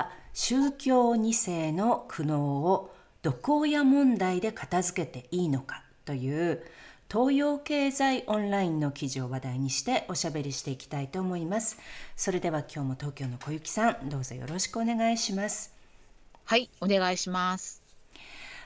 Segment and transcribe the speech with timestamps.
[0.00, 6.62] は宗教2世の苦悩を毒親問題で片付けていいのかという
[7.12, 11.78] 東洋経済オンラインの記事を話題にしておしゃべりしていきたいと思います。
[12.16, 15.74] それでは今日も東京の小雪さん、どうぞよろしくお願いします。
[16.44, 17.82] はい、お願いします。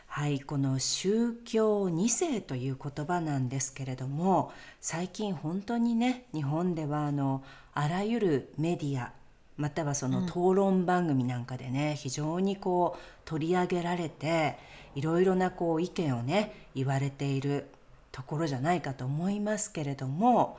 [0.06, 9.12] はい、この宗教2世という言葉なんですけれども、最近本当にね、日本ではあのあらゆるメディア
[9.56, 14.56] またはその討論番組なんかでね、うん、非常にこう取り上げられて
[14.94, 17.66] いろいろなこう意見をね言われている
[18.10, 20.58] ところじゃないかと思いますけれども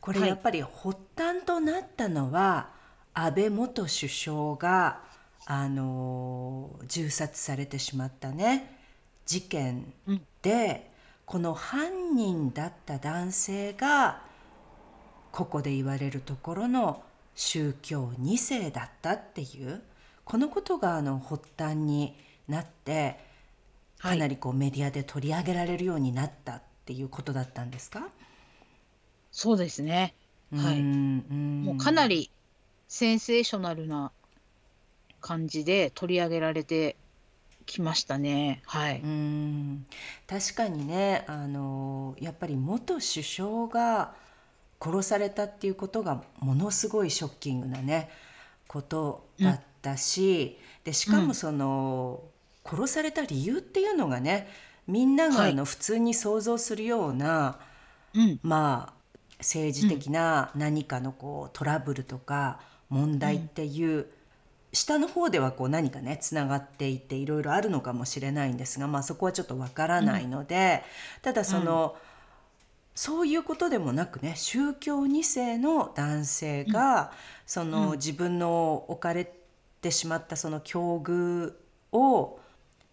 [0.00, 2.68] これやっぱり発端となったのは、
[3.12, 5.00] はい、安倍元首相が
[5.46, 8.78] あの銃殺されてしまったね
[9.24, 9.92] 事件
[10.42, 10.80] で、うん、
[11.26, 14.22] この犯人だった男性が
[15.32, 17.02] ここで言われるところの
[17.36, 19.82] 宗教2世だったっていう
[20.24, 22.16] このことがあの発端に
[22.48, 23.20] なって
[23.98, 28.08] かなりこうメディアで取り上げられるようになったっていうことだったんですか？
[29.30, 30.14] そうですね。
[30.54, 30.82] はい。
[30.82, 32.30] もうかなり
[32.88, 34.12] センセーショナルな
[35.20, 36.96] 感じで取り上げられて
[37.66, 38.62] きましたね。
[38.64, 39.00] はい。
[39.00, 39.86] うん
[40.26, 44.14] 確かにねあのやっぱり元首相が
[44.86, 48.08] 殺されたっていうことがものすごいショッキングなね
[48.68, 52.22] ことだったし、うん、でしかもその、
[52.64, 54.48] うん、殺された理由っていうのがね
[54.86, 57.58] みんながあの普通に想像するような、は
[58.14, 58.96] い、まあ
[59.38, 64.06] 政治的な何かのこうトラブルとか問題っていう、
[64.72, 70.82] 下の方ではこう何かねつながっていていろいろあるのかもしれないんですが、まあ、そこはちょっとわからないので、
[71.22, 71.96] ただその、
[72.96, 77.08] そういうことでもなくね宗教2世の男性が、うん、
[77.44, 79.30] その、自分の置かれ
[79.82, 81.52] てしまったその境遇
[81.92, 82.40] を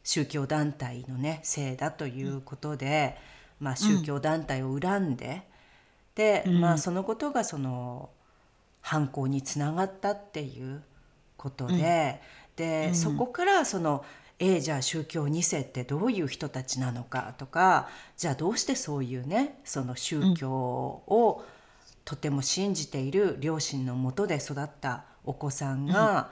[0.04, 3.18] 宗教団体のねせいだということで、
[3.62, 5.44] まあ、宗教団体を恨んで、
[6.16, 8.10] で、まあ、そのことがその
[8.82, 10.84] 犯行につながったっていう
[11.38, 12.22] ことで、
[12.58, 14.04] で、そこからその
[14.46, 17.88] えー、じゃあ宗教2世ってどういう人たちなのかとか
[18.18, 21.46] じゃあどうしてそういうねその宗教を
[22.04, 26.32] とても信じている両親のもとで育ったお子さんが、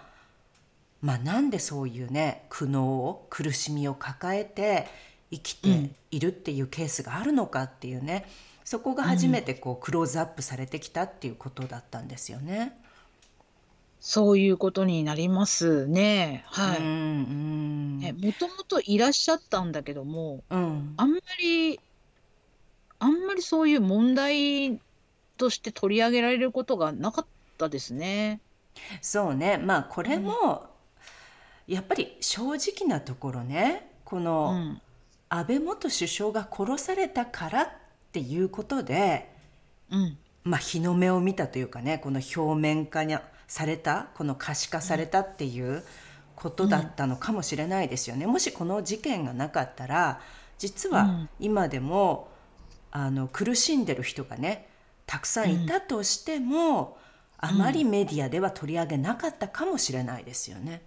[1.02, 4.88] うん、まあなんでそういうね苦悩を苦しみを抱えて
[5.32, 8.26] 生きているっていうケースがあるのかっていうね、
[8.66, 12.78] そこが初めてこうクローズアップされてきたっていうことだったんですよね。
[14.02, 16.44] そういうことになりますね。
[16.48, 16.82] はい。
[16.82, 20.94] ね、もともといらっしゃったんだけども、うん。
[20.98, 21.80] あんまり
[23.02, 24.80] あんまりそういう問題
[25.38, 27.26] として取り上げられることがなかっ
[27.58, 28.40] たですね。
[29.02, 29.58] そうね。
[29.58, 30.68] まあこれも、
[31.68, 34.78] やっぱり正直なところね、この
[35.30, 37.70] 安倍元首相が殺されたからっ
[38.12, 39.32] ていうことで、
[39.92, 40.18] うん。
[40.44, 43.16] まあ日の目を見たというかね、この表面化に
[43.52, 45.84] されたこの可視化されたっていう
[46.38, 48.26] ことだったのかもしれないですよね。
[48.26, 50.22] もしこの事件がなかったら
[50.58, 52.30] 実は今でも、
[52.92, 54.70] あの苦しんでる人がね
[55.06, 56.98] たくさんいたとしても、
[57.40, 60.82] あまりメディアでは取り上げなかったかもしれないですよね。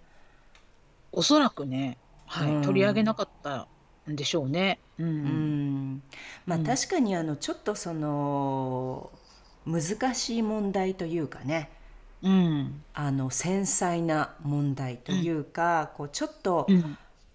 [1.11, 3.67] おそらくね、はい、うん、取り上げなかった
[4.09, 4.79] んでしょうね。
[4.97, 6.03] うん、うん。
[6.47, 9.11] まあ、確かにあのちょっとその
[9.67, 11.69] 難しい問題というかね
[12.25, 16.67] うん、あの繊細な問題というか、うん、こうちょっと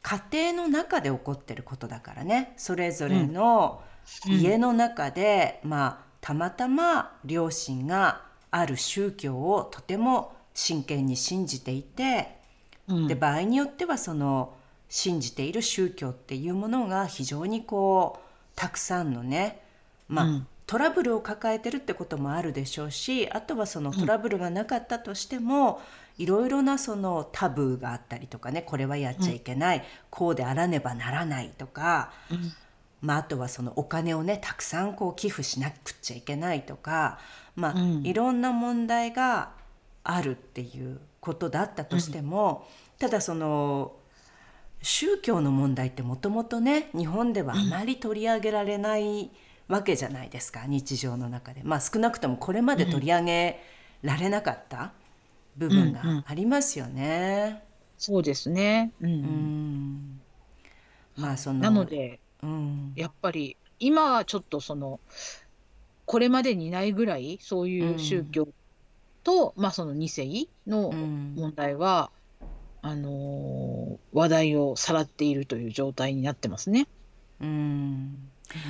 [0.02, 2.54] 家庭の中で起こってることだからね。
[2.56, 3.82] それぞれの
[4.26, 12.36] 家の中で、まあたまたま両親がある宗教をとても真剣に信じていて、
[13.06, 14.54] で場合によってはその
[14.88, 19.62] 信じている宗教っていうものが非常にこうたくさんのね
[20.10, 25.82] まあ、トラブルを抱えてるってこともあるでしょうしあとはそのトラブルがなかったとしても、
[26.16, 32.52] いろいろなそのタブーがあったりとかねこれはやっちゃいけない、うん、こうであらねばならないとか、うん、
[33.00, 37.18] まあ、あとはそのお金をねたくさんこう寄付しなくちゃいけないとか、
[37.56, 39.50] まあ、うん、いろんな問題が
[40.04, 43.90] あるっていうことだったとしても、うん、ただその
[44.82, 49.30] 宗教の問題ってもともとね日本ではあまり取り上げられない
[49.70, 51.62] わけじゃないですか、うん、日常の中で。
[51.64, 53.60] まあ、少なくともこれまで取り上げ
[54.02, 54.92] られなかった
[55.56, 57.62] 部分がありますよね。
[57.96, 60.20] そうですね、うん。
[61.16, 64.98] まあそのなのでうん、やっぱり今はちょっとその
[66.06, 68.48] これまでにないぐらいそういう宗教
[69.22, 72.10] と、まあその2世の問題は、
[72.82, 76.88] あのー話題をさらっているという状態になってますね。
[77.40, 78.18] うん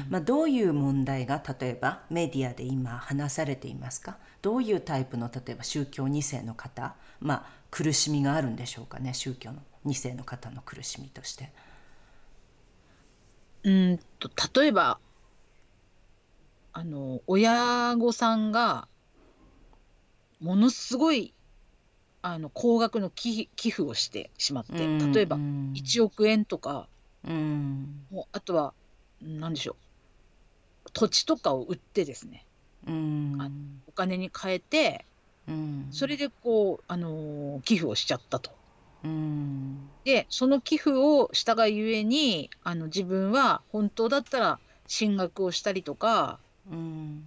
[0.08, 4.18] まあ、どういう問題が例えばメディアで今話されていますか？
[4.42, 11.52] どういうタイプの例えば宗教2世の方、まあ、苦しみがあるんでしょうかね宗教の2世の方の苦しみとして。
[13.62, 14.30] うんと、
[14.60, 14.98] 例えば、
[16.72, 18.88] あの、親御さんが、
[20.40, 21.34] ものすごい、
[22.22, 26.88] あの、高額の寄寄付をしてしまって、例えば1億円とか、
[27.24, 28.06] うん。
[28.10, 28.72] もうあとは、
[29.20, 29.72] なんでしょ
[30.86, 32.46] う、土地とかを売ってですね、
[32.86, 32.92] うあ
[33.46, 33.82] ん。
[33.86, 35.06] お金に換えて、
[35.46, 35.88] うん。
[35.92, 38.50] それでこう、あの、寄付をしちゃったと。
[39.04, 39.90] うん。
[40.04, 47.24] で、その寄付をしたがゆえに、あの、自分は本当だったら進学をしたりとか、うん。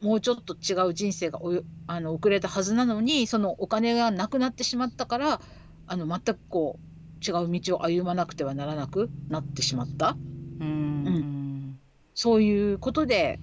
[0.00, 1.40] もうちょっと違う人生が
[1.86, 5.40] あの遅れたはずなのに、そのお金がなくなってしまったから、
[5.86, 10.18] あの、全くこう、違う道を歩まなくてはならなくなってしまった。
[10.62, 11.80] うん。
[12.14, 13.40] そういうことで、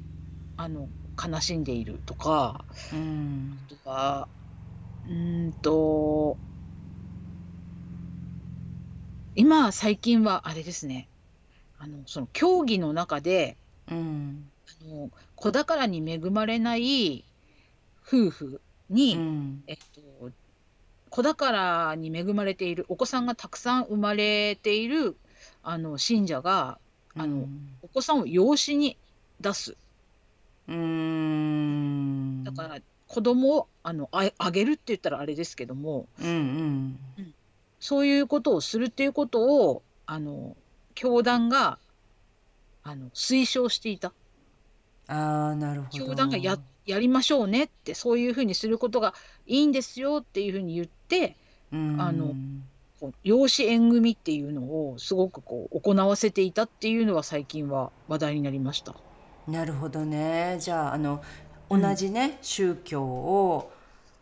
[0.56, 0.90] あの、
[1.22, 3.60] 悲しんでいるとか、うん。
[3.68, 4.30] あとは、
[5.06, 6.38] うんと
[9.36, 11.10] 今、最近はあれですね、
[11.78, 13.58] あの、その競技の中で、
[13.90, 14.52] うん。
[14.82, 17.26] あの、子宝に恵まれない
[18.06, 19.64] 夫婦に、うん。
[19.68, 20.32] えっと、
[21.10, 25.18] 子宝に恵まれているお子さんがたくさん生まれている、
[25.64, 26.80] あの、信者が、
[27.16, 27.70] あの、ん。
[27.82, 28.98] お子さんを養子に
[29.40, 29.78] 出す。
[30.68, 37.00] うーだから、子供を、あの、ああげるって言ったらあれですけども、うんうん。
[37.18, 37.34] うん。
[37.80, 40.56] そういうことをするっていうことを、あの、
[40.94, 41.80] 教団が、
[42.84, 44.14] あの、推奨していた。
[45.08, 46.06] ああ、なるほど。
[46.06, 49.14] 教団がや、やりましょうねって、そういうふうにすることが
[49.48, 51.36] いいんですよっていうふうに言って、
[51.72, 52.36] あの、
[53.24, 58.96] 養子縁組っていうのをすごくこう行わせていたっていうのは最近は話題になりました。
[59.48, 60.58] なるほどね。
[60.60, 61.24] じゃあ、あの、
[61.70, 63.72] 同じね、うん、宗教を、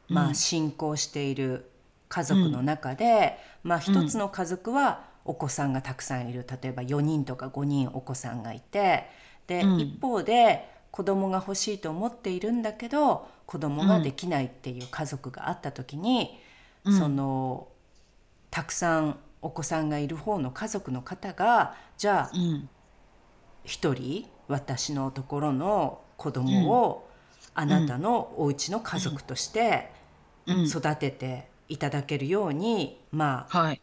[0.07, 1.69] まあ、信仰している
[2.09, 6.45] 家族の中で、まあ一つの家族はお子さんがたくさんいる。
[6.62, 9.06] 例えば4人とか5人お子さんがいて
[9.47, 16.39] で、一方で子供が欲しいと思っているんだけど子供ができないっていう家族があった時に、
[16.85, 17.68] その
[18.57, 22.31] たくさんお子さんがいる方の家族の方がじゃあ
[23.63, 27.07] 一、人私のところの子供を
[27.54, 29.92] あなたのお家の家族として
[30.48, 33.81] 育てていただけるようにまあ、はい、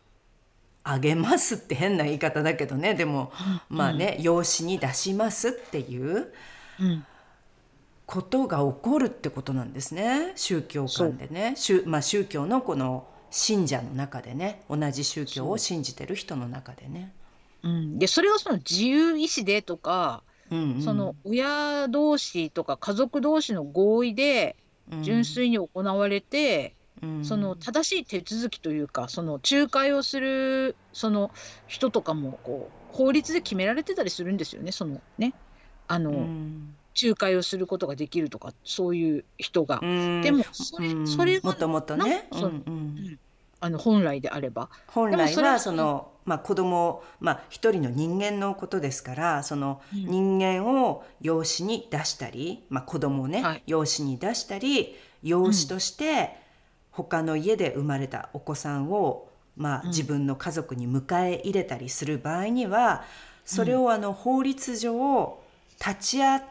[0.83, 2.97] あげますって変な言い方だけどね。
[2.97, 3.31] でも、
[3.71, 6.33] うん、まあね養子に出しますっていう
[8.07, 10.33] ことが起こるってことなんですね。
[10.35, 11.55] 宗教観でね。
[11.55, 17.13] 宗,、まあ、宗教のこの信者の中でね同じ宗教を信じてる人の中でね。
[17.65, 20.23] うん、でそれをその自由意志でとか、
[20.53, 24.55] うんうん、その親同士とか家族同士の合意で
[25.03, 26.77] 純粋に行われて、
[27.23, 31.33] その正しい手続きというかその仲介をするその
[31.67, 35.35] 人とかもこう法律で決められてたりするんですよねそのね。
[35.87, 36.29] あの、
[37.03, 39.81] 仲介をすることができるとかそういう人が。
[39.81, 42.29] でもそれそれはもともとね。
[42.33, 42.65] そうん。
[42.67, 43.19] うん
[43.65, 44.69] あの本来であれば。
[44.89, 56.37] 本来はそのまあ、子供まあ一人の人間のことですからその人間を養子に出したり、まあ、子供をね、はい、養子に出したり養子として
[56.91, 63.03] 他の家で生まれたお子さんを、まあ、自分の家族に迎え入れたりする場合には、
[63.45, 65.41] それをあの法律上
[65.85, 66.43] 立ち会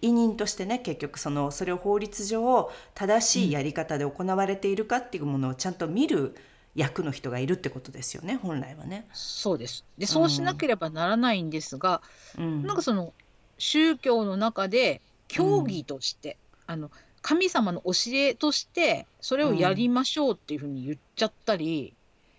[0.00, 6.36] い人としてね結局そのそれを法律上正しいやり方で行われているかっていうものをちゃんと見る
[6.78, 9.04] 役の人がいるってことですよね本来はね。
[9.12, 9.84] そうです。
[9.98, 12.02] でそうしなければならないんですが、
[12.38, 13.12] うん、なんかその
[13.58, 21.94] 宗教の中で教義として、うん、あの神様の教えとしてそれをやりましょうっていうふうに言っちゃったり、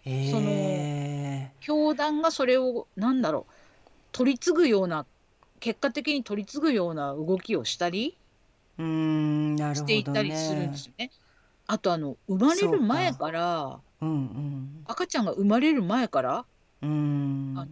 [0.07, 3.53] うん、その教団がそれをなんだろう
[4.13, 5.05] 取り継ぐような
[5.59, 8.17] 結果的に取り継ぐような動きをしたり
[8.77, 11.11] うんなるほど、ね、していたりするんですよね。
[11.67, 14.83] あとあの生まれる前からうんうん。
[14.87, 16.45] 赤ちゃんが生まれる前から？
[16.81, 17.53] うん。
[17.57, 17.67] あ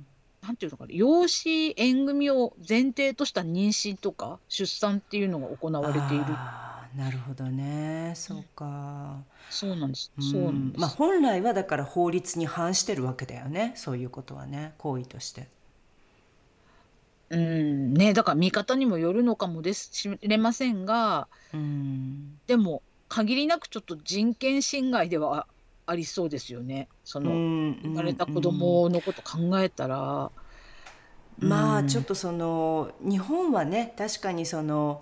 [0.46, 0.94] なんていうのかな。
[0.94, 6.26] 養子縁組を前提とした妊娠とか出産っていうのが行われている。
[6.96, 8.14] なるほどね。
[8.16, 9.18] そうか、
[9.50, 10.12] そうなんです。
[10.18, 10.24] うん。
[10.24, 10.82] そうなんです。
[10.82, 13.74] まあ本来はだから法律に反してるわけだよね。
[13.76, 14.74] そういうことはね。
[14.78, 15.48] 行為として。
[17.30, 17.94] うん。
[17.94, 22.40] ねだから見方にもよるのかもですしれませんがうん。
[22.48, 25.46] でも限りなくちょっと人権侵害では
[25.88, 26.90] ありそうですよね。
[27.04, 30.32] その生生まれた子供のこと考えたら。
[31.42, 31.50] うん。
[31.50, 35.02] まあちょっとその日本はね確かにその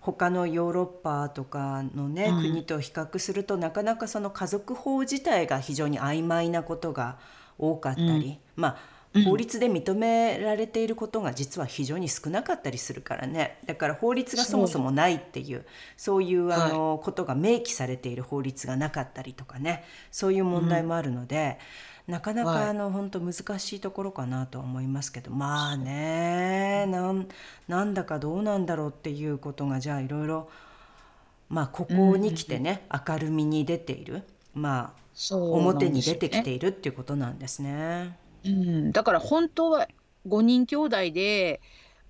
[0.00, 2.42] 他のヨーロッパとかのね、うん。
[2.42, 7.18] 国と比較するとなかなかその家族法自体が非常に曖昧なことが
[7.56, 13.58] 多かったり、まあうん法律で認められていることが実は非常に少なかったりするからね。
[13.64, 15.64] だから法律がそもそもないっていう
[15.96, 19.84] そういうあのことが明記されている法律がなかったりとかね。
[20.10, 21.58] そういう問題もあるので、
[22.08, 22.64] なかなはい。
[22.64, 25.30] かあの本当難しいところかなとは思いますけど。
[25.30, 27.28] まあねなん
[27.68, 30.50] なんだかどうなんだろうっていうことがじゃあいろいろ
[31.48, 34.22] まあここに来てね明るみに出ている。
[34.54, 38.18] まあ表に出てきているっていうことなんですね。
[38.44, 39.88] うん、だから本当は
[40.28, 41.60] 5人兄弟で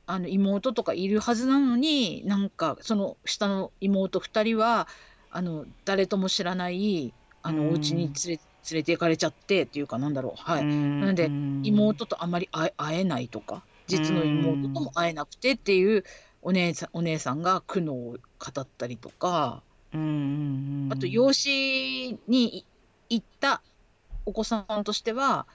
[0.06, 4.88] あの妹とかいるはずなのになんかその下の妹2人は
[5.30, 7.12] あの誰とも知らない
[7.42, 7.56] あうん。
[7.56, 11.30] のお家に連れ連れて行かれちゃってっていうかなんだろう、はい、なので
[11.62, 16.04] 妹とあまり会えないとか実の妹とも会えなくてっていう
[16.40, 18.18] お姉さんお姉さんが苦悩を語
[18.60, 19.62] ったりとか
[19.92, 19.96] あ
[20.96, 22.64] と養子にい
[23.10, 23.62] 行った
[24.26, 25.46] お子さんとしては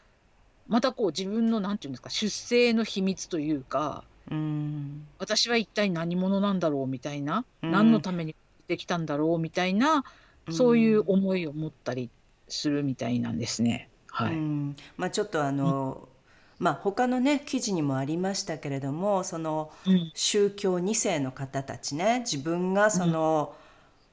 [0.70, 5.08] またこう自分のなんていうんですか出生の秘密というかうん。
[5.18, 7.72] 私は一体何者なんだろうみたいな、うん。
[7.72, 8.36] 何のために
[8.68, 10.06] できたんだろうみたいな
[10.50, 12.10] そういう思いを持ったり
[12.48, 13.90] するみたいなんですね。
[14.08, 14.76] はい、うん。
[14.98, 16.08] まあ、ちょっとあの、
[16.60, 20.12] まあ他のね記事にもありましたけれどもそのうん。
[20.14, 23.56] 宗教2世の方たちね自分がその、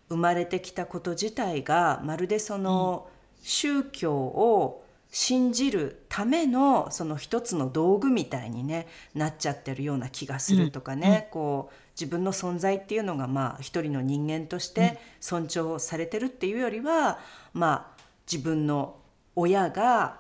[0.09, 3.09] 生まれてきたこと自体がまるでその、
[3.43, 17.19] 宗教を信じるためのその一つの道具みたいに、ね、なっちゃってるような気がするとかね、こう自分の存在っていうのがまあ一人の人間として尊重されてるっていうよりは、
[17.53, 18.97] まあ自分の
[19.35, 20.17] 親が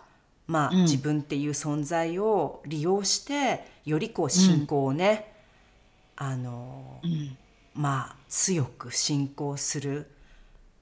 [0.47, 0.83] まあ、うん。
[0.83, 5.33] 自分っていう存在を利用してよりこう信仰をね、
[6.15, 7.38] あのうん
[7.75, 10.07] まあ強く信仰するうん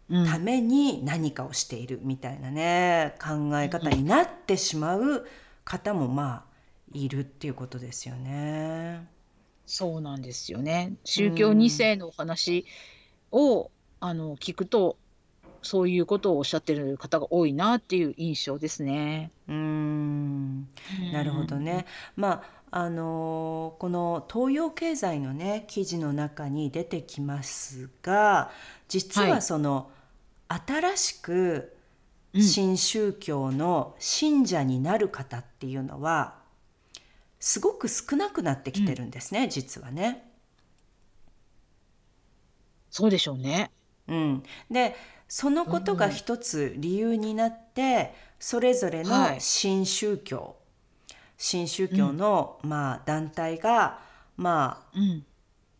[0.08, 5.26] ために何かをしているみたいなね考え方になってしまう
[5.64, 6.54] 方もまあ
[6.92, 9.08] いるっていうことですよね。
[9.66, 10.92] そうなんですよね。
[11.04, 12.66] 宗教2世のお話
[13.32, 13.70] を
[14.00, 14.96] あの聞くと
[15.62, 19.30] そういうことをおっしゃってる方が多いなっていう印象ですね。
[19.48, 20.68] うーん
[21.12, 21.86] なるほどね。
[22.16, 28.50] まああのこの東洋経済のね記事の中に出てきますが
[28.88, 29.42] 実ははい。
[29.42, 29.92] その、
[30.48, 31.76] 新しく
[32.32, 32.42] うん。
[32.42, 36.34] 新宗教の信者になる方っていうのは
[37.38, 40.28] すごく少なくなってきてるんですね、実はね。
[42.90, 43.70] そうでしょうね。
[44.08, 44.96] うん、で
[45.28, 49.40] そのことが一つ理由になって、それぞれのはい。
[49.40, 50.56] 新宗教、
[51.36, 53.98] 新宗教の、まあ、団体が、
[54.36, 55.24] まあ、うん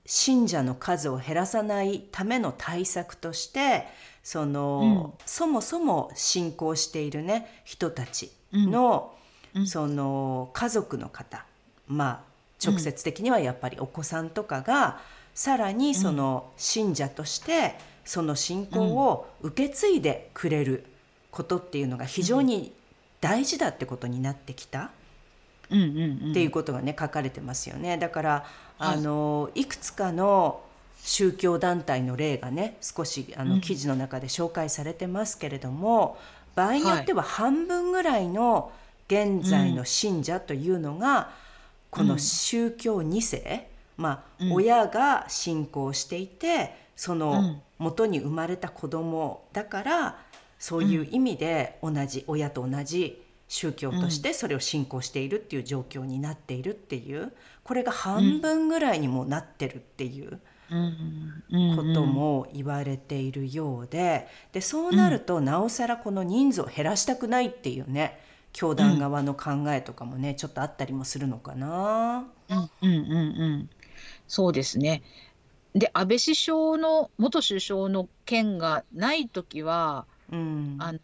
[0.07, 3.87] 信者の数を減らさないための対策として
[4.23, 9.15] その、そもそも信仰しているね人たちの、
[9.55, 9.67] うん。
[9.67, 11.47] その家族の方
[11.87, 12.35] まあ
[12.65, 15.01] 直接的にはやっぱりお子さんとかが、
[15.35, 20.85] さらにその信者としてその信仰を受け継いでくれる
[21.31, 22.73] ことっていうのが非常に
[23.21, 24.91] 大事だってことになってきた。
[25.71, 26.31] うんうんうん。
[26.31, 27.99] っていうことがね書かれてますよね。
[27.99, 28.31] だから
[28.79, 28.97] はい。
[28.97, 30.61] あのいくつかの
[31.03, 33.49] 宗教団体の例がね少しあうん。
[33.51, 36.19] の記事の中で紹介されてますけれども、
[36.55, 38.73] 場合によっては半分ぐらいの
[39.09, 41.31] 現在の信者というのが、
[41.91, 44.53] この宗教2世、まあうん。
[44.53, 47.61] 親が信仰していてそのうん。
[47.77, 50.19] 元に生まれた子供だから
[50.61, 53.21] そういう意味で同じ親と同じ
[53.55, 57.33] 宗教としてそれを信仰しているっていう状況になっているっていう
[57.63, 60.41] これが半分ぐらいにもなってるっていう
[61.77, 68.19] ことも言われているようででそうなるとなおさらこの人数を減らしたくないっていうね
[68.53, 72.25] 教団側の考えとかもね、ちょっとあったりもするのかな。
[72.49, 73.71] うんうんうんうん。
[74.29, 75.03] そうですね。
[75.75, 81.01] で安倍首相の元首相の件がない時は、うん、あの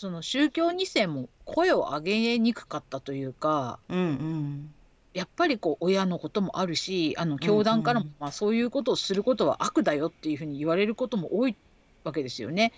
[0.00, 4.74] その宗教2世も声を上げにくかったというか、うんうん、
[5.12, 11.56] やっぱりこう親のこともあるしあの教団からも、まあ、そういうことをすることは悪だよっていうふうに言われることも多い
[12.02, 12.72] わけですよね。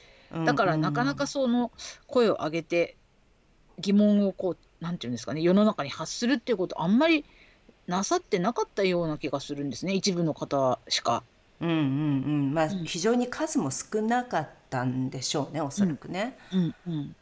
[0.45, 1.71] だからなかなかその
[2.09, 2.97] 声を上げて
[3.79, 7.25] 疑問をこうなんていうんですかね世の中に発するっていうことあんまり
[7.87, 11.23] なさってなかったような気がするんですね一部の方しか。
[11.63, 11.79] うんうんう
[12.51, 12.55] ん。
[12.55, 16.37] まあ、非常に数も少なかったんでしょうねおそらくね。
[16.53, 16.75] うん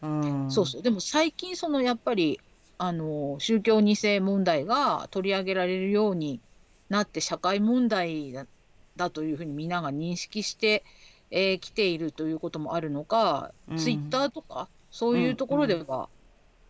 [0.02, 0.82] うんうん、そうそう。
[0.82, 2.40] でも最近そのやっぱり
[2.78, 6.40] あの宗教2世問題が取り上げられるように
[6.88, 8.47] なって社会問題だ
[8.97, 10.82] だというふうにみんなが認識して
[11.30, 16.06] き、えー、来ているということもあるのか、うん、ツイッターとかそういうところでは、うんうん、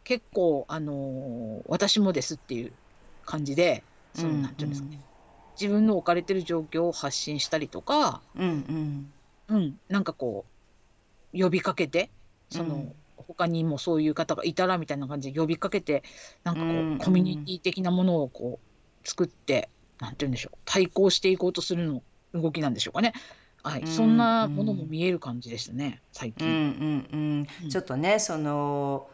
[0.04, 2.72] 結構、あのー、私もですっていう
[3.24, 3.82] 感じで、
[4.14, 5.00] そのなんていうんですかね、
[5.58, 9.10] 自分の置かれてる状況を発信したりとか、うん
[9.48, 10.44] うん、うん、なんかこ
[11.34, 12.10] う呼びかけて
[12.50, 16.02] その、うん、他にもそういう方がいたらみたいな感じで呼びかけて
[16.44, 19.68] なんかこう、うん、コミュニティ的なものをこう作って
[20.00, 22.02] なんて言うんでしょう対抗していこうとするの
[22.32, 23.12] 動きなんでしょうかね。
[23.62, 26.48] はい、そんなものも見える感じでしたね、最近。
[26.48, 27.46] うんうん。
[27.64, 29.08] うん、ちょっとねその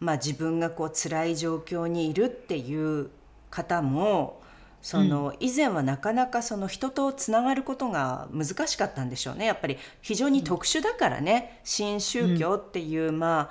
[0.00, 3.10] まあ自分がこう辛い状況にいるっていう
[3.50, 4.42] 方も
[4.84, 9.46] その、以前はなかなかその人とつながることが難しかったんでしょうね。
[9.46, 13.50] やっぱり非常に特殊だからね、新宗教っていう、ま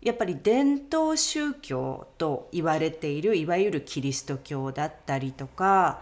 [0.00, 6.00] やっぱり伝統宗教と言われているいわゆるキリスト教だったりとか、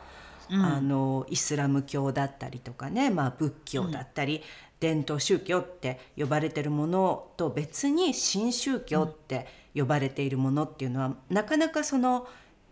[0.48, 4.42] うん、あのイスラム教だったりとかね、まあ、仏教だったり、うん、
[4.78, 12.26] 伝統宗教って呼ばれてるものと別に新宗教って呼ばれているものっていうのは、なかなかその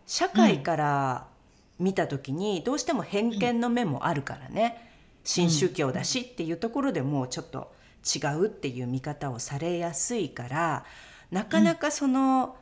[0.07, 1.27] 社会から
[1.79, 4.93] 見た時にどうしても偏見の目もあるからね、
[5.25, 7.73] 新宗教だしっていうところでもうちょっと
[8.05, 10.85] 違うっていう見方をされやすいから
[11.31, 12.57] なかなかその、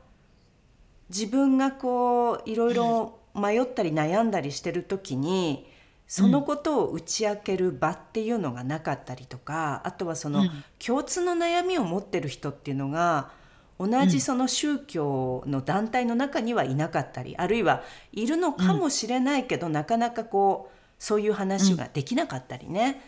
[1.08, 5.70] 自分がこういろいろ迷ったり悩んだりしてる時に
[6.08, 10.44] そのことを打ち明ける場っていうのがなかったりとかあとはその
[10.84, 13.30] 共通の悩みを持ってる人っていうのが
[13.78, 23.02] 同じその宗教の団体の中にはいなかったり、あるいはいるのかもしれないけど、なかなかこうそういう話ができなかったりね、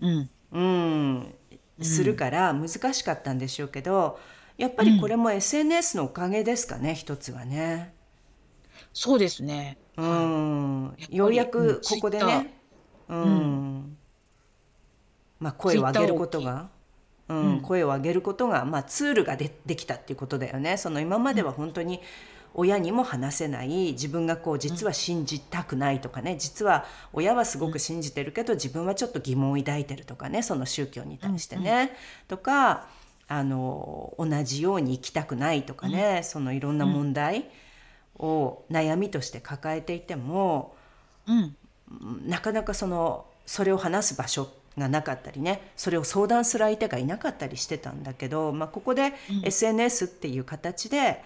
[0.00, 1.34] うん、うん、
[1.80, 4.18] するから難しかったんでしょうけど
[4.58, 7.94] やっぱりこれも SNS のおかげですかね、一つはね。
[8.92, 9.78] そうですね。
[9.96, 12.54] うん、ようやくここでね、
[13.08, 13.96] うん、
[15.40, 16.68] まあ声を上げることが。
[17.28, 20.76] うん、声を上げることが、まあ、ツールがでできたっていうことだよね。
[20.76, 22.00] その今までは本当に
[22.52, 26.36] 親にも話せない自分がこう実は信じたくないとかね。
[26.38, 30.42] 実は親はすごく信じてるけど自分はちょっと疑問を抱いてるとかね。
[30.42, 31.96] その宗教に対してね。
[32.28, 32.86] とか
[33.26, 37.46] あの同じように生きたくないとかね、そのいろんな問題
[38.16, 40.76] を悩みとして抱えていても、
[41.26, 41.56] うん、
[42.28, 49.12] なかなかそのそれを話す場所がなかったりねそれを相談する相手がいなかったりしてたんだけど、まあ、ここで
[49.44, 51.22] SNS っていう形で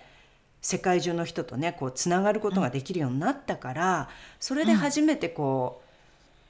[0.61, 4.09] 世界中の人とねこうつながることができるようになったから
[4.41, 5.89] それで初めてこう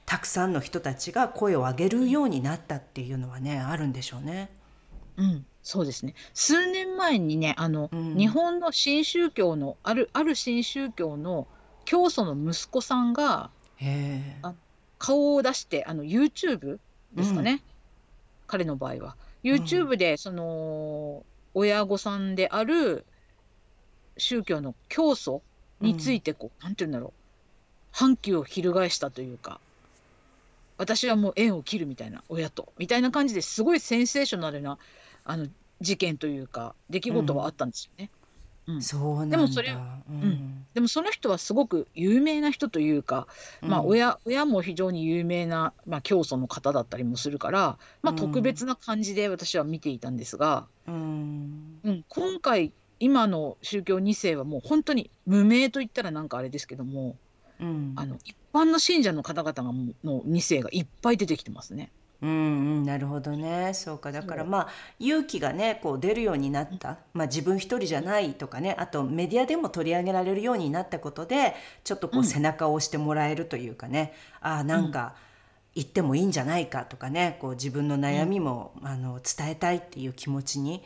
[0.05, 4.49] たくさんの人たちが声を上げるようになったっていうのはねあるんでしょうね。
[5.17, 6.15] うん、そうですね。
[6.33, 11.45] 数年前にね、あの、うん、日本の新宗教のあるある新宗教の
[11.83, 13.51] 教祖の息子さんが
[14.97, 16.79] 顔を出してあの YouTube
[17.13, 17.59] ですかね、うん、
[18.47, 19.15] 彼の場合は。
[19.43, 23.05] YouTube でその親御さんである
[24.17, 25.41] 宗教の教祖
[25.79, 27.13] についてこう、うん、なんて言うんだろう。
[27.91, 29.59] 反旗を翻したというか
[30.77, 32.71] 私はもう縁を切るみたいな親と。
[32.77, 34.77] みたいな感じですごいセンセーショナルな
[35.25, 35.47] あの
[35.81, 38.09] 事件というか出来事はあったんですよね。
[38.69, 43.27] うん、そうでもそれ、うん、でもその人はすごく有名な人というか、
[43.61, 57.15] まあ親親も非常に有名な、まあ、教祖の方だったりもするから、まあ、特別な感じで私は見ていたんですが、うん、うん、今回今の宗教2世はもう本当に無名といったらなんかあれですけども、
[57.59, 59.63] うん、あの一般の信者の方々が
[60.03, 61.91] の2世がいっぱい出てきてますね。
[62.21, 62.33] うんう
[62.81, 63.73] ん、なるほどね。
[63.73, 64.11] そうか。
[64.11, 64.67] だからまあ
[64.99, 68.75] 勇気がねこう出るようになった、まあ、自分一人じゃないとかね。
[68.77, 75.15] あとメディアでも取り上げられるようになったことでちょっとこう背中を押してもらえるというかね、ああなんか
[75.75, 77.37] 言ってもいいんじゃないかとかね。
[77.39, 80.83] こう自分の悩みも、あの伝えたいっていう気持ちに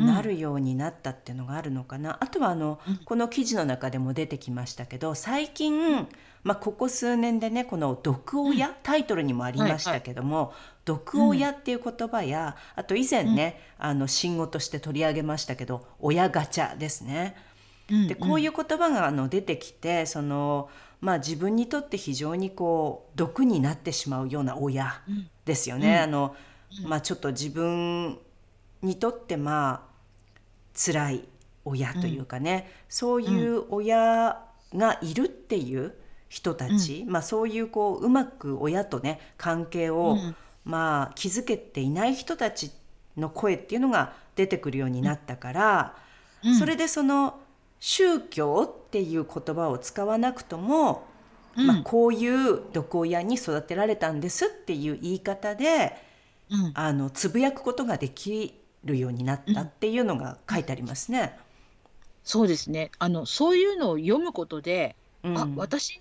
[0.00, 6.08] なるようになったっていうのがあるのかな、あとはあの、この記事の中でも出てきましたけど最近、
[6.42, 10.54] まあ、ここ数年でねこの「毒親」タイトルにもありましたけども、はいはい、
[10.86, 17.36] 毒親っていう言葉や、あと以前ね、あの信号として取り上げましたけど親ガチャですね。
[18.08, 20.68] でこういう言葉があの出てきてその
[21.00, 25.00] まあ、自分にとって非常にこう毒になってしまうような親
[25.44, 25.98] ですよね。
[25.98, 26.36] あの
[26.84, 28.18] まあ、ちょっと自分
[28.82, 29.89] にとってまあ
[30.74, 31.24] 辛い
[31.64, 34.40] 親というかね、うん、そういう親
[34.74, 35.94] がいるっていう
[36.28, 42.70] 人たち、うん、まあ、そういうこううまく親とね関係を、うん、まあ、築けていない人たち
[43.16, 45.96] の声っていうのが出てくるようになったから、
[46.58, 47.40] それでその
[47.80, 51.06] 宗教っていう言葉を使わなくとも、
[51.56, 55.96] まあ、こういう毒親に育てられたんですっていう言い方で、
[56.74, 61.38] あのつぶやくことができるようになったっていうのが書いてありますね。
[62.24, 62.90] そうですね。
[62.98, 66.00] あの、そういうのを読むことで、うん、あ、私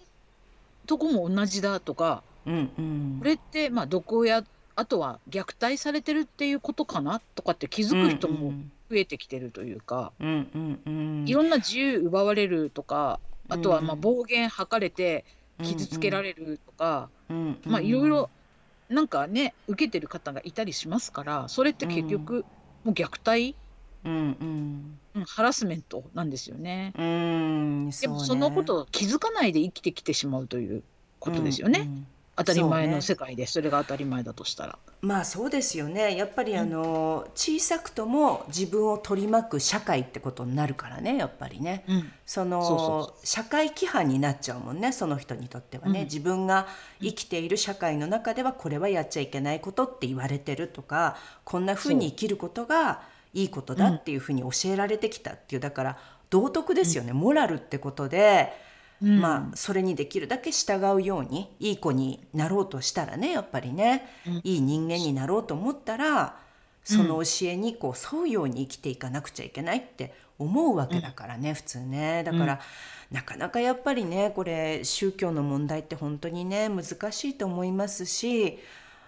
[0.85, 4.43] とこも同じだとか、うんうん、これって、まあ、毒親、
[4.75, 8.53] あとは虐待されてるっていうことかなとかって気づく人も
[8.89, 15.25] 増えてきてるというか、うんうんうん、いろんな自由奪われるとか、あとはまあ暴言吐かれて
[15.63, 18.29] 傷つけられるとか、うんうん、まあいろいろ
[18.87, 22.45] なんかね受けてる方がいたりしますからそれって結局、
[22.89, 23.55] もう虐待、
[24.03, 26.93] うんうん、ハラスメントなんですよね。
[26.97, 30.83] うんでもそのことを気づかないで生きてきてしまうという
[31.19, 31.81] ことですよね。
[31.81, 32.07] うんうん
[32.39, 34.79] 当たり前の世界でそれが当たり前だとしたら。
[35.01, 36.15] まあそうですよね。
[36.15, 46.67] やっぱりあの、うん、小さくとも自分を取り巻く社会ってことになるからねやっぱりね、うん、その社会規範になっちゃうもんねその人にとってはね、うん、自分が
[47.01, 53.01] 生きている社会の中ではこれはやっちゃいけないことって言われてるとかこんなふうに生きることが
[53.33, 55.97] いいことだっていうふうに教えられてきたっていうだから
[56.29, 58.68] 道徳ですよね、モラルってことで。
[59.01, 66.37] まあそれにできるだけ従うようにいい子になろうとしたらねやっぱりね、うん、いい人間になろうと思ったら
[66.83, 72.23] その教えにこう沿うように生きていかなくちゃいけないって思うわけだからね、普通ね。
[72.23, 72.59] だから、
[73.11, 78.59] なかなかやっぱりねこれ宗教の問題って本当にね難しいと思いますし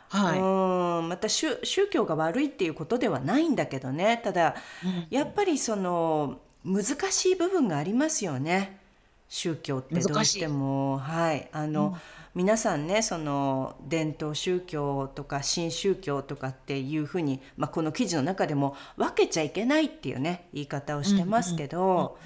[0.10, 1.10] はい、うん。
[1.10, 1.58] また宗
[1.90, 4.20] 教が悪いっていうことではないんだけどね。
[4.24, 8.81] ただ、うん、やっぱりその難しい部分がありますよね。
[9.32, 11.48] 宗教ってどうしてもはい。
[11.54, 11.96] あの、うん、
[12.36, 22.18] 皆さんねその伝統宗教とか新宗教とかっていうふうに、まあ、この記事の中でも分けちゃいけないっていうね言い方をしてますけど、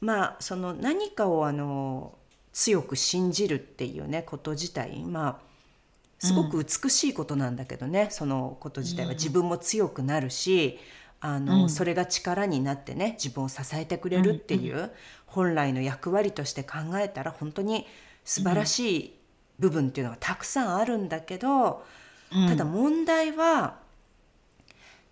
[0.00, 2.14] まあその何かをあの
[2.54, 9.12] 強く信じるっていうねこと自体まあすごく美しいことなんだけどね、うん、そのこと自体は。
[9.12, 10.78] 自分も強くなるし、
[11.20, 14.90] あの、うん、それが力になってね自分を支えてくれるっていう、
[15.26, 17.86] 本来の役割として考えたら本当に
[18.24, 19.14] 素晴らしい
[19.58, 21.84] 部分っていうのがたくさんあるんだけど、
[22.32, 23.76] うん、ただ問題は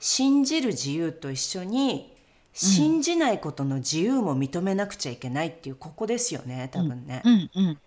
[0.00, 2.14] 信じる自由と一緒に
[2.52, 7.22] 信じないことの自由も認めなくちゃいけないっていうここですよね多分ね。
[7.24, 7.78] うんうん、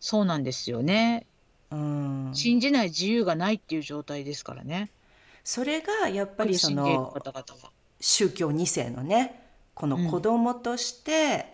[0.00, 1.26] そうなんですよね。
[1.70, 4.90] うん、信じない自由がないっていう状態ですからね。
[5.44, 7.14] それがやっぱりその
[8.00, 9.42] 宗教2世のね
[9.74, 11.52] この子供として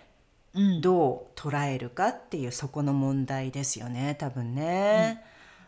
[0.80, 5.22] どう捉えるかっていうそこの問題ですよね多分ね。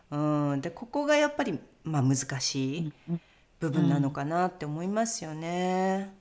[0.09, 2.93] うん、うん、でここがやっぱり、まあ、難しい
[3.59, 6.11] 部分なのかなって思いますよね。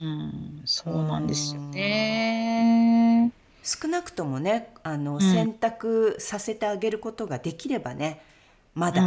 [0.00, 3.32] うん、うん、そうなんですよね。
[3.62, 8.22] 少なくともねあの、選択させてあげることができればね
[8.74, 9.02] まだ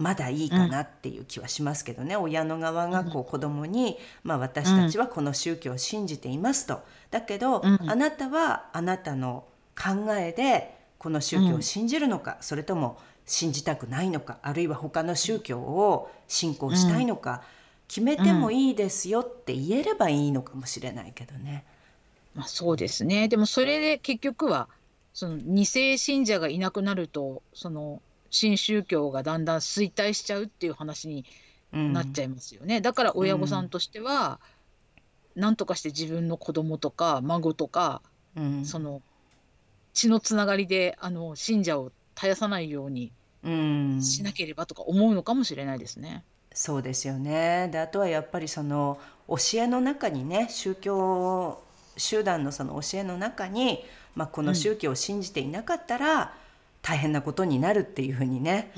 [0.00, 6.80] まだいいかなっていう気はしますけどね、うん、親の側がこう子供に、まあ、私たちはこの宗教を信じていますと。
[7.10, 9.44] だけど、うん、あなたはあなたの
[9.76, 17.42] 考えでこの宗教を信じるのか、それとも信じたくないのかあるいは他の宗教を信仰したいのか、
[17.86, 21.64] 決めてもいいですよって言えればいいのかもしれないけどね。
[22.34, 23.28] まあ、そうですね。
[23.28, 24.68] でもそれで結局は
[25.12, 31.24] その二世信者がいなくなるとその新宗教がだんだん衰退しちゃうっていう話に
[31.72, 32.76] なっちゃいますよね。
[32.76, 34.40] うん、だから親御さんとしては、
[35.36, 38.02] うん、何とかして自分の子供とか孫とか、
[38.36, 39.02] うん、その
[39.92, 43.12] 血のつながりであの信者を絶やさないように
[44.00, 46.24] しなければとか思うのかもしれないですね。
[46.52, 47.68] そうですよね。
[47.72, 51.62] であとはやっぱりその教えの中にね宗教
[51.96, 56.34] 集団のその教えの中に、まあ、この宗教を信じていなかったら、
[56.82, 58.72] 大変なことになるっていうふうにね、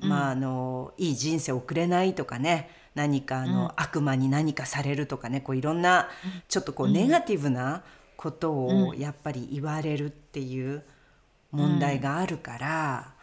[0.00, 2.70] うん、まああのいい人生送れないとかね。
[2.94, 5.40] 何かあの、悪魔に何かされるとかね。
[5.40, 6.08] こういろんな
[6.48, 7.84] ちょっとこうネガティブな
[8.16, 10.82] ことをやっぱり言われるっていう
[11.52, 13.14] 問題があるから、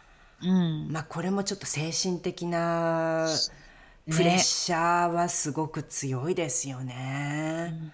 [0.88, 3.28] まあこれもちょっと精神的な
[4.10, 6.94] プレッシャーはすごく強いですよね。
[7.70, 7.92] ね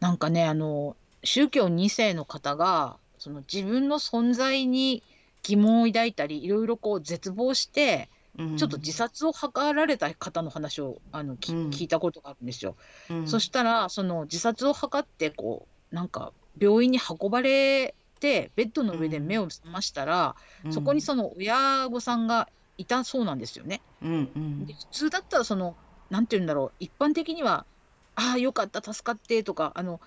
[0.00, 5.02] なんかねあの宗教2世の方がその自分の存在に
[5.48, 8.10] 疑問を抱いたりいろいろこう絶望して
[8.56, 12.76] ちょっと自殺を図られた方の話をあの、うん、聞いたことがあるんですよ。
[13.10, 23.80] うん、そしたらその自殺を図ってこうなんか病院に運ばれてベッドの上で目を覚ましたら、うん、そこにその親御さんがいたそうなんですよね。
[24.02, 25.74] うんうん、で普通だったらその
[26.10, 27.64] なんて言うんだろう一般的には
[28.14, 30.00] 「ああよかった助かって」とかあの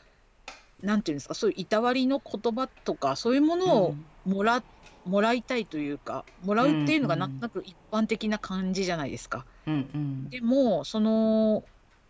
[0.82, 4.64] なんていうんですかそういういたわりの言葉とかそういうものをもら,、
[5.06, 9.46] もらいたいというかもらうっていうのがなんとなく一般的な感じじゃないですか。
[9.68, 11.64] うんうん、でもその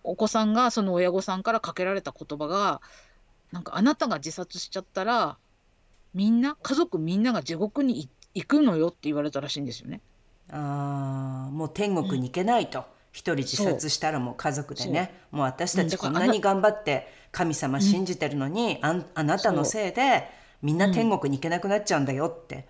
[0.03, 2.81] お子さんがその親御さんからかけられた言葉が
[3.51, 5.37] なんかあなたが自殺しちゃったら
[6.13, 10.01] みんな家族みんなが地獄に行くのよって言われたらしいんですよね。
[10.49, 12.85] ああもう天国に行けないと。
[13.11, 20.29] 一人自殺したらもう家族でねもう私たちこんなに頑張って神様信じてるのに、うん、ああなたのせいで
[20.61, 22.67] みんな天国に行けなくなっちゃうんだよって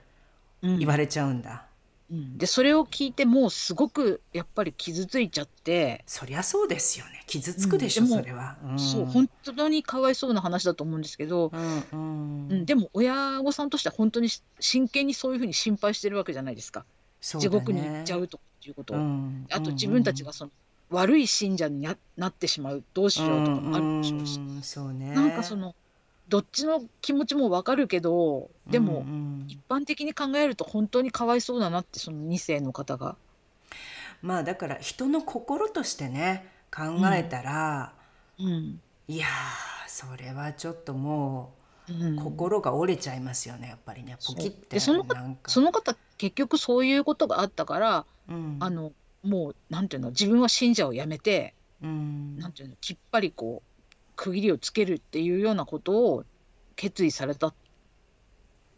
[0.62, 1.65] 言われちゃうんだ。
[2.10, 6.04] うん、でそれを聞いてもうすごくやっぱり傷ついちゃって。
[6.06, 7.23] そりゃそうですよね。
[7.25, 11.51] 傷つくでしょ、うん、それは、うん、そう本当にかわいそうな話だと思うんですけど、
[11.91, 14.27] うんうん、でも親御さんとしては本当に
[14.60, 16.86] 真剣にそういうふうに心配してるわけじゃないですか、ね、
[17.39, 20.52] 地獄に行っちゃうということ、うん、あと自分たちがその
[20.89, 22.84] 悪い信者になってしまう。
[22.93, 25.74] どうしようとかもあるでしょうし、うね、なんかその
[26.28, 29.06] どっちの気持ちもわかるけどでも、
[29.47, 33.15] 一般的に考えると本当にかわいそうだなってその2世の方が。
[34.21, 37.93] まあだから人の心としてね考えたら、
[38.39, 39.28] うん、うん、いや
[39.88, 41.61] それはちょっともう、うん、
[42.17, 44.17] 心が折れちゃいますよねやっぱりね。
[44.25, 44.80] ポキって。
[44.80, 45.06] その
[45.47, 48.91] その方結局そういうことがあったから、うん、あの
[49.23, 53.82] もうなんていうの自分は信者をやめて、うん、なんていうのきっぱりこう
[54.15, 56.25] 区切りをつけるっていうようなことを
[56.75, 57.54] 決意されたっ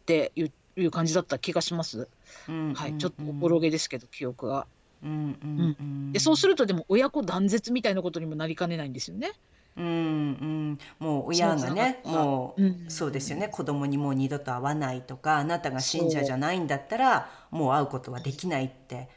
[0.05, 2.07] ていういう感じだった気がします。
[2.47, 2.55] うん。
[2.55, 4.67] うんうん、はい、ちょっとおぼろげですけど記憶が。
[5.03, 5.11] うん。
[5.11, 5.77] うん。
[5.79, 9.33] うん、でそうするとでも親子断絶みたいなことにもなりかねないんですよね。
[9.75, 13.47] うんうん、もう親がねもう、うん、そうですよね。
[13.47, 19.09] 子供にもう二度と会わないとかあなたが信者じゃないんだったらもう会うことはできないって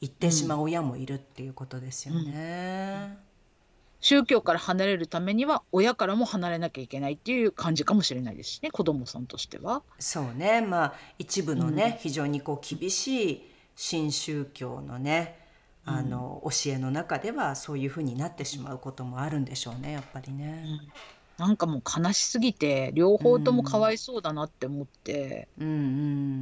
[0.00, 3.10] 言ってしまう親もいるっていうことですよね。
[3.10, 3.30] うん。
[4.00, 9.82] 宗教から離れるためには親からも離れなきゃいけないっていう感じかもしれないですしね子どもさんとしては。
[9.98, 10.62] そうね。
[10.62, 15.39] まあ一部のね、うん、非常にこう厳しい新宗教のね
[15.84, 20.64] あの、教えの中ではそういうふうになってしまうこともあるんでしょうねやっぱりね。
[20.66, 20.90] うん
[21.40, 25.68] なんかもう悲しすぎて両方ともかわいそうだなって思って、うん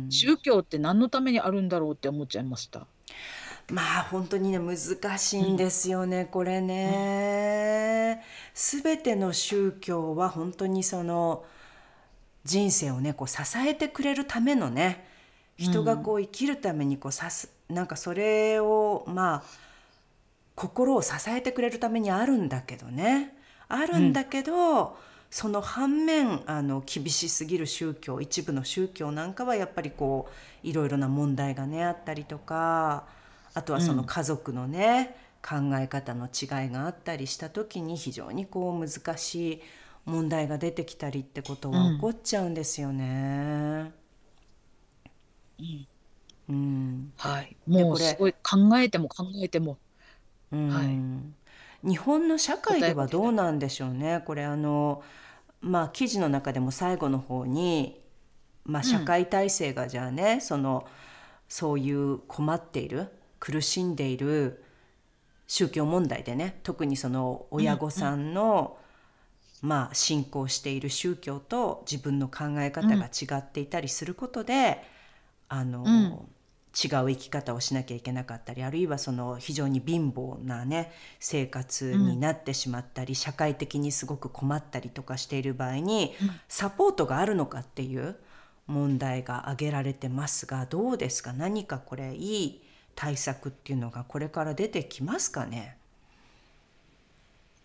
[0.04, 2.84] うん、宗教って何のためにあるんだろうって思っちゃいました。
[3.70, 4.76] まあ本当にね難
[5.18, 8.24] しいんですよね、うん、これね。
[8.54, 11.44] すべての宗教は本当にその
[12.44, 15.06] 人生をねこう支えてくれるためのね
[15.56, 19.42] 人がこう生きるためにこうさすなんかそれをまあ
[20.54, 23.36] 心を支えてくれるためにあるんだけどね
[23.68, 24.88] あるんだけど、うん、
[25.30, 30.28] その反面あの厳しすぎる宗教一部の宗教なんかはやっぱりこ
[30.64, 33.16] ういろいろな問題がねあったりとか。
[33.58, 35.16] あとはその家族のね、
[35.50, 39.62] うん、考え方の違いがあったりした時に非常にこう難しい
[40.04, 43.92] 問題が出てきたりってことは起こっちゃうんですよね。
[45.58, 45.86] うん、
[46.48, 49.76] うん、はい、もうすごい考えても考えても、
[50.50, 54.22] うん、はい、日本の社会ではどうなんでしょうね。
[54.26, 55.02] これあの
[55.60, 58.00] まあ記事の中でも最後の方に、
[58.64, 60.86] まあ、社会体制がじゃあね、うん、その
[61.48, 63.08] そういう困っている
[63.40, 64.62] 苦しんでいる
[65.46, 68.76] 宗教問題でね特にその親御さんの、
[69.62, 74.82] うん、まあ信仰している宗教と自分の考え方が違っていたりすることで、
[75.50, 76.28] うん、あの、うん、
[76.72, 86.14] 違う生き方をしなきゃいけなかったりあるいはその非常に貧乏なね生活になってしまったり、社会的にすごく困ったりとかしている場合に、
[86.48, 88.16] サポートがあるのかっていう
[88.66, 91.32] 問題が挙げられてますがどうですか？
[91.32, 92.62] 何かこれいい
[92.94, 95.76] 対策っていうのがこれから出てきますかね？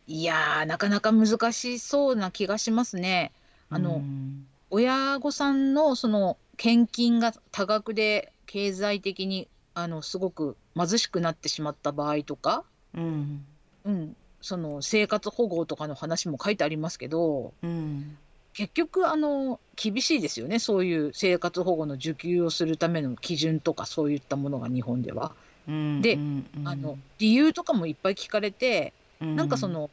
[0.07, 3.31] いやなかなか難しそうな気がしますね。
[3.69, 12.63] あの、うん、親御さんのその献金が多額で経済的にあのすごく貧しくなってしまった場合とか、
[12.93, 13.43] うん、
[13.83, 18.15] うん、その生活保護とかの話も書いてありますけど、うん、
[18.53, 20.59] 結局あの厳しいですよね。
[20.59, 25.33] そういう生活保護の受給をするための基準とかそういったものが日本では。
[25.67, 26.45] うん、で、うん。
[26.55, 29.89] うん、あの理由とかもいっぱい聞かれて、うん、なんかその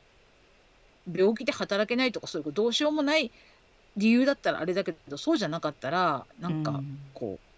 [1.11, 3.33] 病気で働けないとかそういうどうしようもない
[3.97, 6.83] 理由だったらあれだけどそうじゃなかったらなんか
[7.15, 7.50] こう、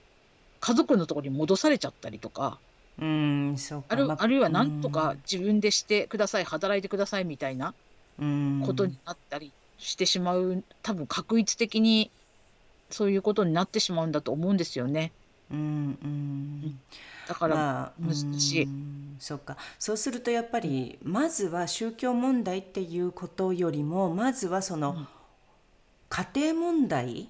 [0.63, 2.59] 家族のところに戻されちゃったりとか。
[3.01, 7.75] うんそうあるあるいはなんとか自分でしてください、働いてくださいみたいな
[8.19, 12.11] ことになったりしてしまう多分確一的に
[12.91, 15.11] そういうことになってしまうんだと思うんですよね。
[15.51, 16.81] うんうん、
[17.27, 19.57] だから難しい、まあ、そうか。
[19.79, 25.07] そうするとやっぱりまずは宗教問題っていうことよりもまずはその
[26.11, 27.29] 家庭問題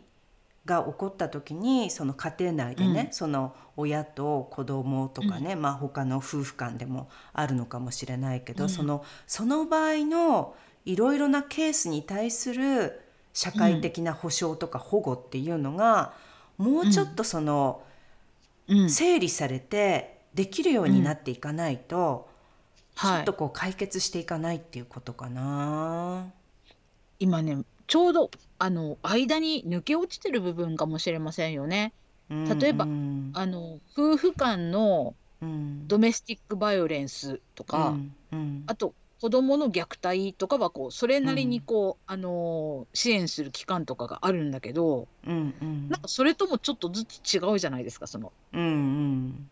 [0.65, 13.01] が起こった時にその家庭内でね、うん、その親と子供とかね、うん、まあ他の夫婦間でもあるのかもしれないけど、うん、そのその場合のいろいろなケースに対する
[13.33, 16.13] 社会的な保障とか保護っていうのが、
[16.59, 17.83] もうちょっとその、
[18.89, 22.29] 整理されてできるようになっていかないと、
[22.95, 26.27] ちょっとこう解決していかないっていうことかな。
[27.19, 31.93] 今ねちょうどあの間に抜け落ちてる部分かもしれませんよね。
[32.31, 33.31] 例えば、うん。
[33.35, 35.15] あの夫婦間の
[35.87, 49.51] ドメスティックバイオレンスとか、うんうん、あと子どもの虐待とかはこうそれなりにこう、うん、あの支援する機関とかがあるんだけど、うんうん、なんかそれともちょっとずつ違うじゃないですかその、うんうん、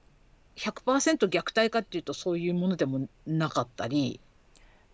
[0.56, 4.20] 100%虐待かっていうとそういうものでもなかったり。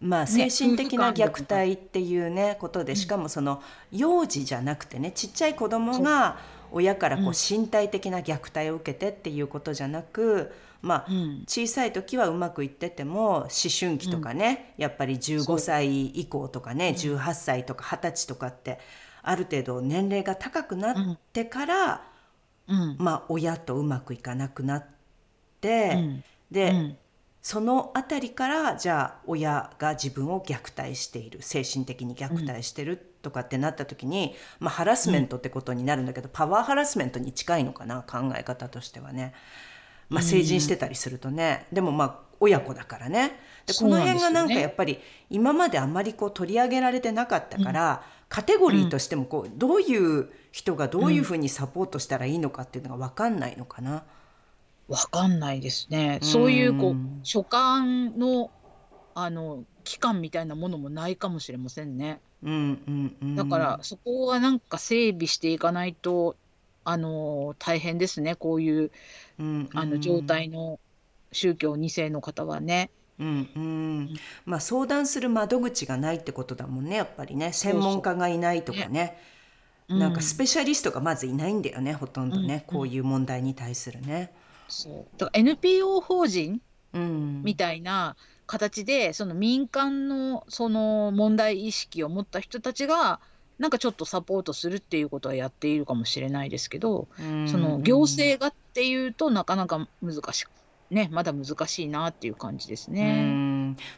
[0.00, 6.37] まあ、精神的な虐待っていうねことでしかもその幼児じゃなくてねちっちゃい子供が
[6.70, 16.92] 親からこう身体的な虐待を受けてっていうことじゃなくまあ、うん、小さい時はうまくいってても思春期とかね、うん、やっぱり15歳以降とかね、う。
[16.92, 18.78] ん、18歳とか20歳とかって
[19.22, 22.02] ある程度年齢が高くなってから、
[22.98, 24.87] まあ親とうまくいかなくなっ
[25.61, 26.96] て、で、
[27.46, 39.32] その辺りからじゃあ親が自分を虐待している精神的に虐待してるとかってなった時に、まあ、ハラスメントってことになるんだけど、パワーハラスメントに近いのかな考え方としてはね。
[40.09, 43.38] まあ、成人してたりするとね、でもまあ親子だからね。
[43.64, 44.98] でこの辺がなんかやっぱり
[45.30, 54.02] 今まであんまりこう取り上げられてなかったから、カテゴリーとしてもこうどういう人がどういうふうにサポートしたらいいのかっていうのが分かんないのかな。
[54.88, 56.18] 分かんないですね。
[56.22, 58.51] そういうこう所管の
[59.14, 62.20] あの期間みたいなものもないかもしれませんね。
[62.42, 66.37] うんうんうん、だからそこはなんか整備していかないと
[66.85, 68.37] あの大変ですね。
[68.37, 68.90] こういう、
[69.38, 70.79] うんあの状態の
[71.33, 72.90] 宗教2世の方はね。
[73.18, 74.14] うんうん。
[74.44, 77.53] まあ、相談する窓口がないってことだもんねやっぱりね。
[77.53, 79.18] 専門家がいないとかね。
[79.88, 84.33] なんかスペシャリストがまずいないんだよねほとんどね、うん、こういう問題に対するね。
[84.68, 85.07] そう。
[85.18, 86.61] だから NPO 法人
[86.92, 93.20] みたいな形で、その民間のその問題意識を持った人たちが
[93.59, 97.09] なんかちょっとサポートするっていうことはやっているかもしれないですけど、
[97.46, 100.50] その行政がっていうとなかなか難しく
[100.90, 103.45] ねまだ難しいなっていう感じですね。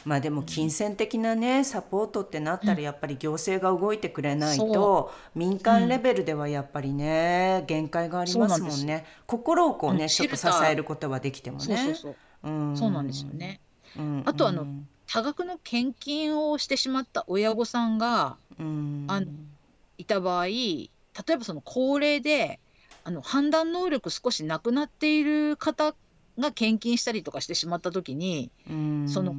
[0.05, 9.05] まあでも金銭的なねサポートってなったらやっぱり行政が動いてくれないと、民間レベルではやっぱりね限界がありますもんね。
[9.27, 11.65] 心をこうね、ちょっと支えることはできてもね。
[11.65, 12.77] そうそうそう。
[12.77, 13.61] そうなんですよね。
[14.25, 14.67] あとあの
[15.11, 18.63] 多額の献金をしてしまった親御さんが、あ
[19.21, 19.27] の
[19.97, 20.91] いた場合例
[21.33, 22.61] えばその高齢で
[23.05, 25.95] あの判断能力少しなくなっている方
[26.39, 28.51] が献金したりとかしてしまった時に、
[29.07, 29.35] その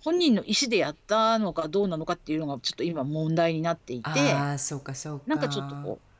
[0.00, 5.24] 本人の意思でやったのかどうなのかっていうのがちょっと今問題になっていてあそうかそうか。
[5.26, 6.14] なんかちょっとこう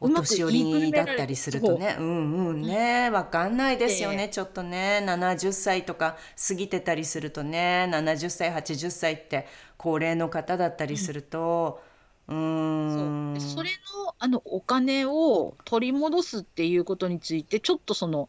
[0.00, 1.96] お年寄りだったりするとね。
[1.98, 3.10] うんうんね。
[3.10, 5.04] 分かんないですよね、ちょっとね。
[5.06, 6.16] 70歳とか
[6.48, 7.86] 過ぎてたりするとね。
[7.90, 11.82] 70歳80歳って高齢の方だったりすると、
[12.28, 13.70] うん、そそれ
[14.06, 18.28] のあのお金を取り戻すっていうことについてちょっとその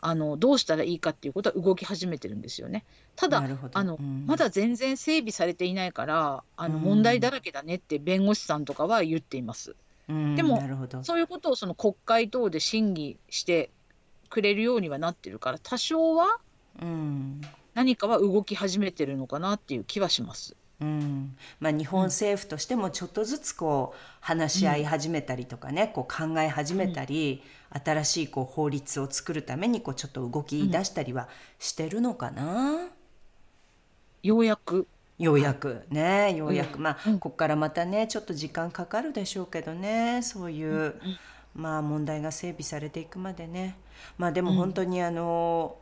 [0.00, 2.84] あのどうしたらいいかっていうことは動き始めてるんですよね。
[3.16, 3.42] ただ
[3.72, 9.74] あの、うん、まだ全然整備されていないからあの問題だらけだねって弁護士さんとかは言っています。
[10.08, 10.62] でも
[11.02, 13.70] そういうことをその国会等で審議して
[14.30, 16.38] くれるようにはなってるから多少は
[17.74, 20.56] 何かは動き始めてるのかなっていう気はします。
[20.80, 21.36] うん。
[21.60, 32.88] まあ、日本政府としてもちょっとずつこう話し合い始めたりとかね、こう考え始めたり、新しいこう法律を作るためにこうちょっと動き出したりはしてるのかな、
[34.22, 34.86] ようやく。
[35.18, 35.84] ようやく。
[35.90, 40.94] ねようやく、まあ、ここからまたねちょっと時間かかるでしょうけどねそういう、
[41.54, 43.76] まあ問題が整備されていくまでね。
[44.16, 45.76] まあでも本当にあの、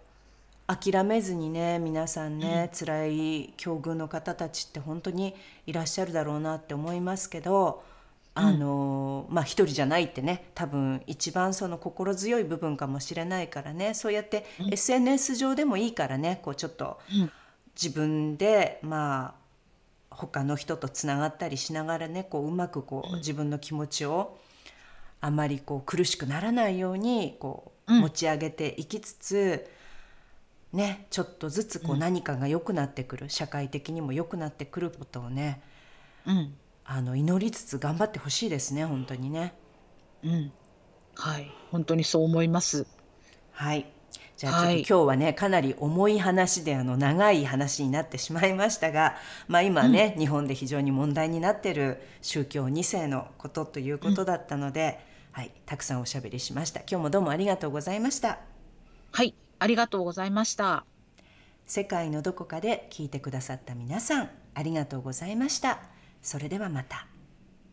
[0.67, 5.35] 諦めずにね皆さんね、うん、辛い境遇の方たちって本当に
[5.67, 7.85] いらっしゃるだろうなって思いますけど
[8.35, 16.99] あの、うん、まあ一人じゃないってね多分一番その心強い部分かもしれないからねそうやって SNS 上でもいいからねこうちょっと
[17.81, 19.47] 自分でまあ
[20.11, 24.37] 他の人とつながったりしながらねこううまくこう自分の気持ちを
[25.21, 29.67] あまりこう苦しくならないようにこう持ち上げていきつつ、
[30.73, 35.62] ね、ちょっとずつこう何かが良くなってくる、うん、社会的にも良くなってくることをね、
[36.27, 36.55] うん、
[36.85, 39.55] あの祈りつつ頑張ってほしいですね本当にね。
[40.23, 40.53] うん、
[41.14, 41.51] はい。
[41.71, 42.87] 本当にそう思います。
[43.53, 43.87] はい。
[44.37, 49.17] じゃあちょっと今日はね、はい、かなり重い話であの長い話になってしまいましたが、
[49.49, 55.01] まあ、今ね、うん、日本で非常に問題になってる宗教2世のことということだったので、
[55.33, 56.81] うん、はい、たくさんおしゃべりしました。
[56.81, 58.39] 今日もどうもありがとうございました。
[59.12, 60.84] はいありがとうございました。
[61.66, 65.80] 世界のどこかで聞いてくださった皆さん、ありがとうございました。
[66.22, 67.07] それではまた。